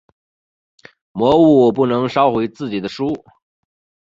[1.11, 3.23] 魔物不能烧毁自己的书。